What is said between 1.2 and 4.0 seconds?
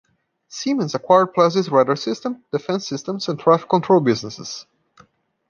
Plessey's radar systems, defence systems and traffic control